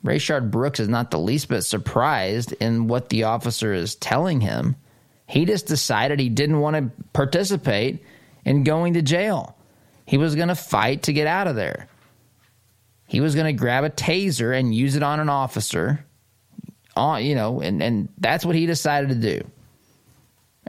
[0.04, 4.76] Rayshard Brooks is not the least bit surprised in what the officer is telling him.
[5.30, 8.04] He just decided he didn't want to participate
[8.46, 9.56] in going to jail.
[10.08, 11.88] He was going to fight to get out of there.
[13.06, 16.04] He was going to grab a taser and use it on an officer.
[16.96, 19.48] On, you know, and, and that's what he decided to do.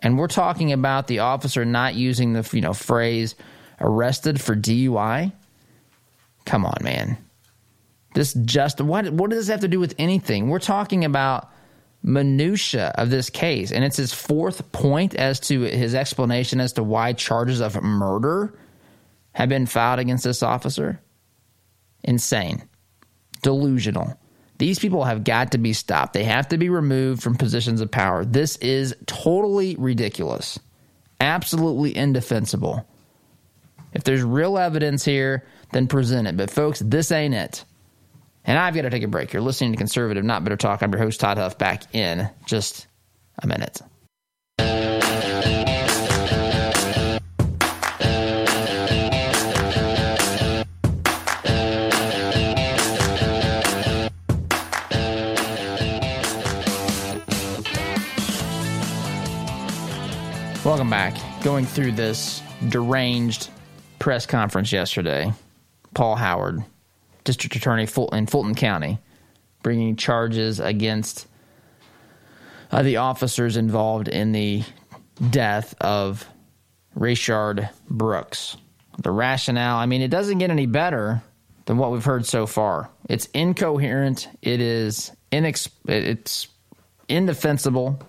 [0.03, 3.37] And we're talking about the officer not using the you know phrase
[3.81, 5.33] arrested for DUI.
[6.45, 7.17] Come on, man.
[8.15, 10.51] This just what what does this have to do with anything?
[10.51, 11.51] We're talking about
[12.03, 16.83] minutia of this case, and it's his fourth point as to his explanation as to
[16.83, 18.59] why charges of murder
[19.33, 21.01] have been filed against this officer.
[22.03, 22.63] Insane,
[23.43, 24.19] delusional.
[24.59, 26.13] These people have got to be stopped.
[26.13, 28.25] They have to be removed from positions of power.
[28.25, 30.59] This is totally ridiculous,
[31.19, 32.87] absolutely indefensible.
[33.93, 36.37] If there's real evidence here, then present it.
[36.37, 37.65] But folks, this ain't it.
[38.51, 39.33] And I've got to take a break.
[39.33, 40.83] You're listening to Conservative Not Bitter Talk.
[40.83, 42.89] I'm your host, Todd Huff, back in just
[43.41, 43.81] a minute.
[60.65, 61.17] Welcome back.
[61.45, 63.49] Going through this deranged
[64.01, 65.33] press conference yesterday,
[65.95, 66.65] Paul Howard
[67.31, 68.99] district attorney in Fulton County,
[69.63, 71.29] bringing charges against
[72.73, 74.65] uh, the officers involved in the
[75.31, 76.27] death of
[76.99, 78.57] Rayshard Brooks.
[78.99, 81.23] The rationale, I mean, it doesn't get any better
[81.67, 82.91] than what we've heard so far.
[83.09, 84.29] It's incoherent.
[84.43, 86.49] It is inex- it's
[87.09, 88.01] indefensible.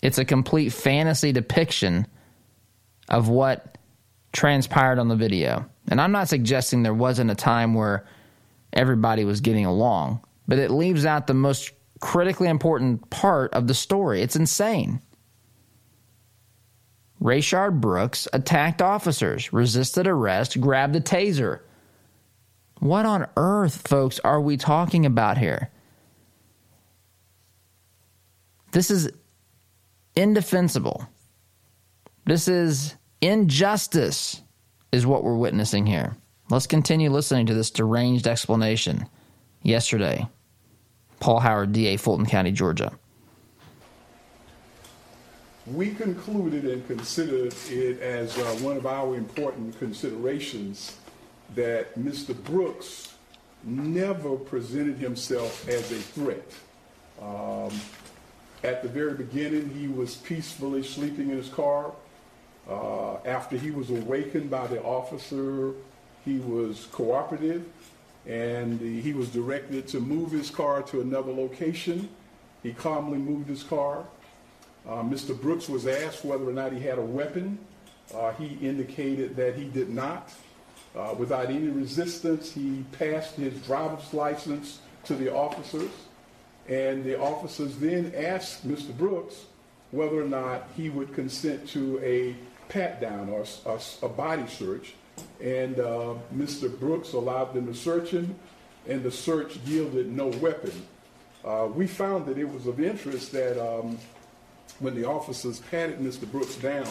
[0.00, 2.06] It's a complete fantasy depiction
[3.10, 3.76] of what
[4.32, 5.66] transpired on the video.
[5.88, 8.06] And I'm not suggesting there wasn't a time where
[8.76, 10.20] everybody was getting along.
[10.46, 14.22] But it leaves out the most critically important part of the story.
[14.22, 15.00] It's insane.
[17.20, 21.60] Rayshard Brooks attacked officers, resisted arrest, grabbed a taser.
[22.78, 25.70] What on earth, folks, are we talking about here?
[28.72, 29.10] This is
[30.14, 31.08] indefensible.
[32.26, 34.42] This is injustice,
[34.92, 36.16] is what we're witnessing here.
[36.48, 39.08] Let's continue listening to this deranged explanation.
[39.62, 40.28] Yesterday,
[41.18, 42.92] Paul Howard, DA, Fulton County, Georgia.
[45.66, 50.96] We concluded and considered it as uh, one of our important considerations
[51.56, 52.40] that Mr.
[52.44, 53.14] Brooks
[53.64, 56.48] never presented himself as a threat.
[57.20, 57.72] Um,
[58.62, 61.90] at the very beginning, he was peacefully sleeping in his car.
[62.70, 65.72] Uh, after he was awakened by the officer
[66.26, 67.64] he was cooperative
[68.26, 72.08] and he was directed to move his car to another location.
[72.62, 74.04] He calmly moved his car.
[74.86, 75.40] Uh, Mr.
[75.40, 77.58] Brooks was asked whether or not he had a weapon.
[78.12, 80.32] Uh, he indicated that he did not.
[80.96, 85.90] Uh, without any resistance, he passed his driver's license to the officers,
[86.68, 88.96] and the officers then asked Mr.
[88.96, 89.44] Brooks
[89.92, 92.34] whether or not he would consent to a
[92.68, 94.94] pat down or a, a body search.
[95.40, 96.78] And uh, Mr.
[96.78, 98.34] Brooks allowed them to search him,
[98.88, 100.72] and the search yielded no weapon.
[101.44, 103.98] Uh, we found that it was of interest that um,
[104.80, 106.30] when the officers patted Mr.
[106.30, 106.88] Brooks down,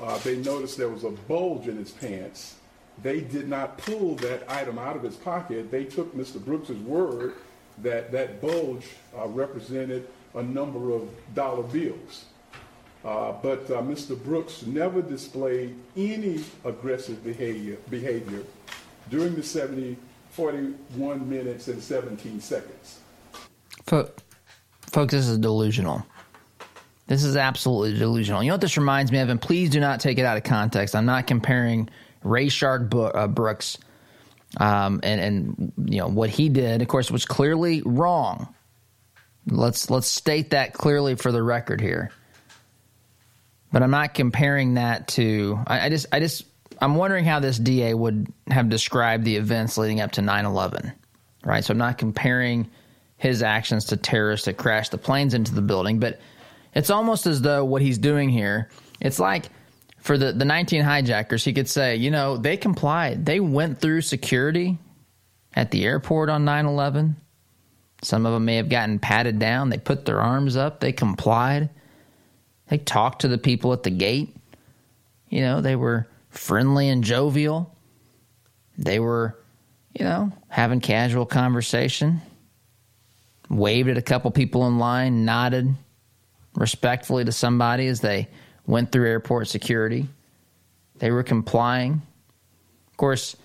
[0.00, 2.56] uh, they noticed there was a bulge in his pants.
[3.02, 5.70] They did not pull that item out of his pocket.
[5.70, 6.42] They took Mr.
[6.42, 7.34] Brooks's word
[7.78, 8.86] that that bulge
[9.16, 12.26] uh, represented a number of dollar bills.
[13.04, 14.22] Uh, but uh, Mr.
[14.22, 18.42] Brooks never displayed any aggressive behavior, behavior
[19.10, 19.96] during the 70,
[20.30, 23.00] 41 minutes and 17 seconds.
[23.86, 26.04] Folks, this is delusional.
[27.06, 28.42] This is absolutely delusional.
[28.42, 29.28] You know what this reminds me of?
[29.28, 30.94] And please do not take it out of context.
[30.94, 31.90] I'm not comparing
[32.24, 33.76] Rayshard uh, Brooks
[34.58, 36.82] um, and and you know what he did.
[36.82, 38.54] Of course, was clearly wrong.
[39.46, 42.10] Let's let's state that clearly for the record here.
[43.74, 45.58] But I'm not comparing that to.
[45.66, 46.44] I, I just I just
[46.80, 50.94] I'm wondering how this DA would have described the events leading up to 9/11,
[51.44, 51.64] right?
[51.64, 52.70] So I'm not comparing
[53.16, 56.20] his actions to terrorists that crashed the planes into the building, but
[56.72, 58.70] it's almost as though what he's doing here,
[59.00, 59.46] it's like
[59.98, 63.26] for the, the 19 hijackers, he could say, you know, they complied.
[63.26, 64.78] They went through security
[65.52, 67.16] at the airport on 9 11.
[68.02, 69.70] Some of them may have gotten patted down.
[69.70, 70.78] They put their arms up.
[70.78, 71.70] They complied.
[72.68, 74.34] They talked to the people at the gate.
[75.28, 77.74] You know, they were friendly and jovial.
[78.78, 79.38] They were,
[79.92, 82.22] you know, having casual conversation.
[83.50, 85.74] Waved at a couple people in line, nodded,
[86.54, 88.28] respectfully to somebody as they
[88.66, 90.08] went through airport security.
[90.96, 92.02] They were complying.
[92.90, 93.36] Of course,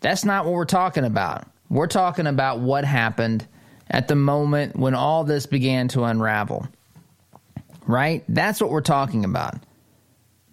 [0.00, 1.46] that's not what we're talking about.
[1.70, 3.46] We're talking about what happened
[3.88, 6.66] at the moment when all this began to unravel.
[7.86, 8.24] Right?
[8.28, 9.56] That's what we're talking about.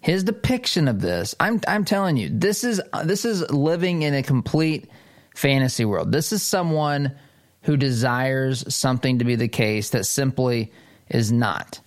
[0.00, 4.22] His depiction of this, I'm I'm telling you, this is this is living in a
[4.22, 4.90] complete
[5.34, 6.10] fantasy world.
[6.10, 7.16] This is someone
[7.62, 10.72] who desires something to be the case that simply
[11.08, 11.80] is not.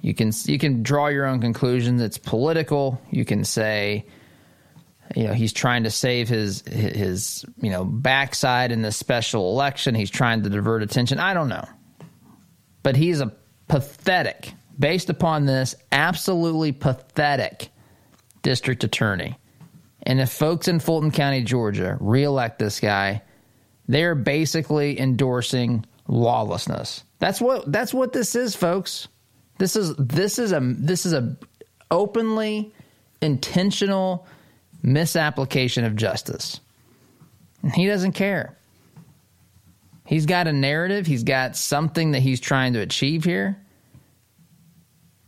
[0.00, 2.00] You can you can draw your own conclusions.
[2.00, 3.00] It's political.
[3.10, 4.06] You can say,
[5.14, 9.94] you know, he's trying to save his his you know backside in this special election.
[9.94, 11.18] He's trying to divert attention.
[11.18, 11.66] I don't know,
[12.82, 13.32] but he's a
[13.68, 17.68] pathetic, based upon this, absolutely pathetic
[18.42, 19.36] district attorney.
[20.02, 23.22] And if folks in Fulton County, Georgia, reelect this guy,
[23.88, 27.04] they're basically endorsing lawlessness.
[27.18, 29.08] That's what that's what this is, folks.
[29.58, 31.36] This is this is a this is a
[31.90, 32.72] openly
[33.20, 34.26] intentional
[34.82, 36.60] misapplication of justice.
[37.62, 38.57] And he doesn't care.
[40.08, 43.60] He's got a narrative, he's got something that he's trying to achieve here.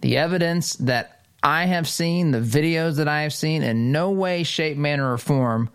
[0.00, 4.42] The evidence that I have seen, the videos that I have seen, in no way,
[4.42, 5.68] shape, manner, or form,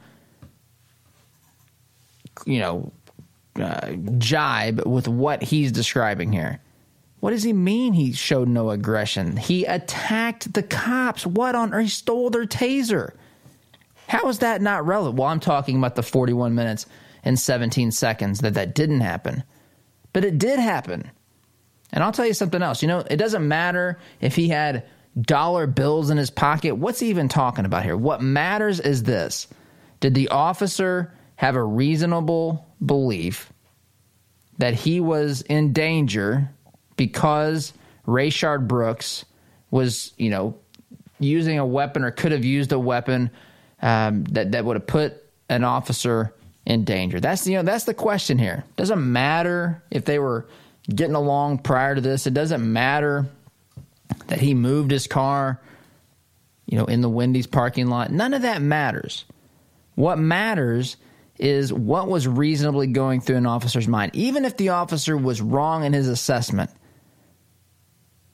[2.47, 2.91] you know,
[3.61, 6.59] uh, jibe with what he's describing here.
[7.19, 9.37] What does he mean he showed no aggression?
[9.37, 11.27] He attacked the cops.
[11.27, 11.83] What on earth?
[11.83, 13.13] He stole their taser.
[14.07, 15.19] How is that not relevant?
[15.19, 16.87] Well, I'm talking about the 41 minutes
[17.25, 19.43] and 17 seconds that that didn't happen.
[20.13, 21.11] But it did happen.
[21.91, 22.81] And I'll tell you something else.
[22.81, 24.85] You know, it doesn't matter if he had
[25.19, 26.75] dollar bills in his pocket.
[26.75, 27.97] What's he even talking about here?
[27.97, 29.47] What matters is this
[29.99, 33.51] Did the officer have a reasonable belief
[34.57, 36.49] that he was in danger
[36.95, 37.73] because
[38.07, 39.25] Rayshard Brooks
[39.71, 40.57] was, you know,
[41.19, 43.31] using a weapon or could have used a weapon
[43.81, 46.33] um, that that would have put an officer
[46.65, 47.19] in danger.
[47.19, 48.63] That's the you know that's the question here.
[48.75, 50.47] Doesn't matter if they were
[50.89, 52.27] getting along prior to this.
[52.27, 53.27] It doesn't matter
[54.27, 55.61] that he moved his car,
[56.65, 58.11] you know, in the Wendy's parking lot.
[58.11, 59.25] None of that matters.
[59.95, 60.97] What matters
[61.37, 65.83] is what was reasonably going through an officer's mind, even if the officer was wrong
[65.83, 66.69] in his assessment.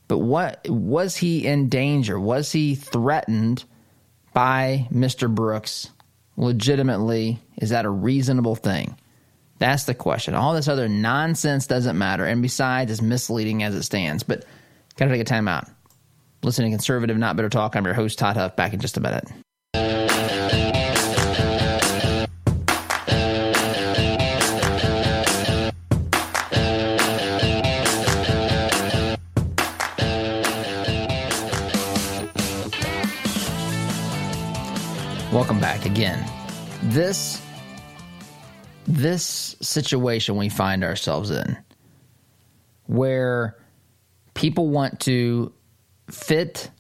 [0.08, 2.20] But what was he in danger?
[2.20, 3.64] Was he threatened
[4.34, 5.34] by Mr.
[5.34, 5.90] Brooks
[6.38, 7.40] legitimately?
[7.58, 8.98] Is that a reasonable thing?
[9.60, 10.34] That's the question.
[10.34, 12.26] All this other nonsense doesn't matter.
[12.26, 14.24] And besides, it's misleading as it stands.
[14.24, 14.46] But
[14.98, 15.68] gotta take a time out.
[16.44, 17.76] Listening to conservative, not bitter talk.
[17.76, 19.30] I'm your host, Todd Huff, back in just a minute.
[35.92, 36.26] Again.
[36.84, 37.42] This
[38.88, 41.58] this situation we find ourselves in
[42.86, 43.58] where
[44.34, 45.54] people want to
[46.10, 46.72] fit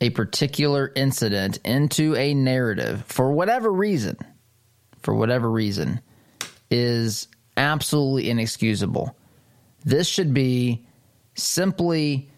[0.00, 4.16] a particular incident into a narrative for whatever reason,
[5.00, 6.00] for whatever reason,
[6.70, 7.26] is
[7.56, 9.16] absolutely inexcusable.
[9.84, 10.86] This should be
[11.34, 12.30] simply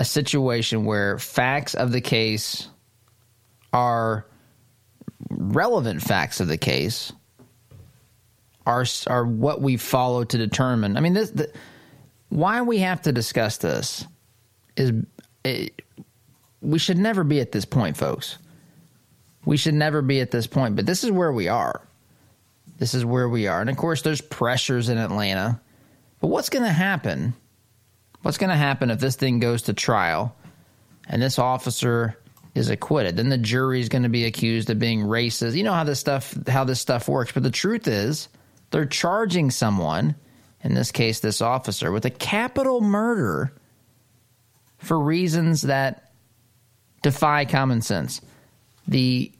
[0.00, 2.68] a situation where facts of the case
[3.72, 4.26] are
[5.30, 7.12] relevant facts of the case
[8.66, 10.96] are are what we follow to determine.
[10.96, 11.52] I mean, this the,
[12.28, 14.06] why we have to discuss this
[14.76, 14.92] is
[15.44, 15.82] it,
[16.60, 18.38] we should never be at this point, folks.
[19.44, 21.80] We should never be at this point, but this is where we are.
[22.78, 23.60] This is where we are.
[23.60, 25.60] And of course, there's pressures in Atlanta.
[26.20, 27.34] But what's going to happen?
[28.22, 30.34] What's going to happen if this thing goes to trial
[31.08, 32.18] and this officer
[32.58, 33.16] is acquitted?
[33.16, 35.56] Then the jury is going to be accused of being racist.
[35.56, 37.32] You know how this stuff how this stuff works.
[37.32, 38.28] But the truth is,
[38.70, 40.14] they're charging someone,
[40.62, 43.52] in this case this officer, with a capital murder
[44.78, 46.12] for reasons that
[47.02, 48.20] defy common sense.
[48.86, 49.32] The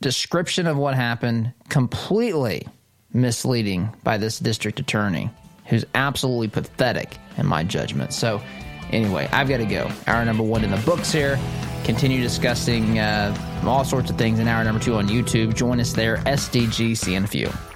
[0.00, 2.66] description of what happened completely
[3.12, 5.30] misleading by this district attorney
[5.66, 8.12] who's absolutely pathetic in my judgment.
[8.12, 8.40] So,
[8.90, 9.90] anyway, I've got to go.
[10.06, 11.38] Hour number one in the books here.
[11.84, 15.54] Continue discussing uh, all sorts of things in hour number two on YouTube.
[15.54, 17.75] Join us there, SDG, CNFU.